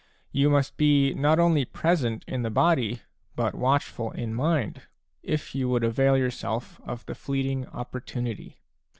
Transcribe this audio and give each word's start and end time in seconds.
You 0.31 0.49
must 0.49 0.77
be 0.77 1.13
not 1.13 1.37
only 1.37 1.63
present 1.63 2.25
in 2.27 2.41
the 2.41 2.49
body, 2.49 3.01
but 3.35 3.53
watchful 3.53 4.09
in 4.09 4.33
mind, 4.33 4.81
if 5.21 5.53
you 5.53 5.69
would 5.69 5.83
avail 5.83 6.17
your 6.17 6.31
self 6.31 6.81
of 6.83 7.05
the 7.05 7.13
fleeting 7.13 7.67
opportunity. 7.67 8.57